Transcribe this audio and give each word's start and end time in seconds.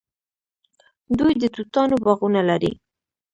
دوی 1.17 1.33
د 1.41 1.43
توتانو 1.55 1.95
باغونه 2.03 2.41
لري. 2.49 2.73